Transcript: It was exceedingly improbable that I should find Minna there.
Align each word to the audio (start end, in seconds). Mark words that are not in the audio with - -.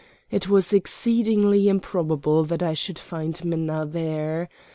It 0.31 0.49
was 0.49 0.73
exceedingly 0.73 1.69
improbable 1.69 2.43
that 2.45 2.63
I 2.63 2.73
should 2.73 2.97
find 2.97 3.39
Minna 3.45 3.85
there. 3.85 4.49